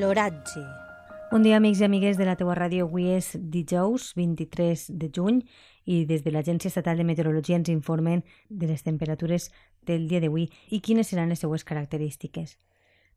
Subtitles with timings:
[0.00, 0.62] L'oratge.
[1.30, 2.86] Bon dia, amics i amigues de la teua ràdio.
[2.86, 5.42] Avui és dijous 23 de juny
[5.84, 9.50] i des de l'Agència Estatal de Meteorologia ens informen de les temperatures
[9.84, 12.56] del dia d'avui i quines seran les seues característiques.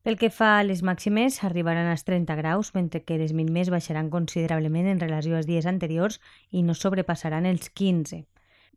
[0.04, 4.12] Pel que fa a les màximes, arribaran als 30 graus, mentre que les mínimes baixaran
[4.12, 6.20] considerablement en relació als dies anteriors
[6.52, 8.26] i no sobrepassaran els 15.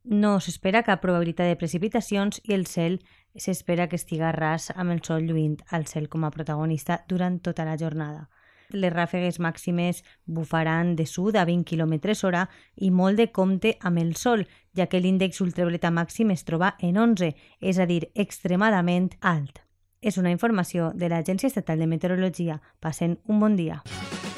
[0.06, 3.00] No s'espera cap probabilitat de precipitacions i el cel
[3.34, 7.64] s'espera que estiga ras amb el sol lluint al cel com a protagonista durant tota
[7.66, 8.28] la jornada.
[8.70, 13.98] Les ràfegues màximes bufaran de sud a 20 km hora i molt de compte amb
[13.98, 19.10] el sol, ja que l'índex ultravioleta màxim es troba en 11, és a dir, extremadament
[19.20, 19.58] alt.
[20.02, 22.60] És una informació de l'Agència Estatal de Meteorologia.
[22.78, 23.82] Passen un bon dia.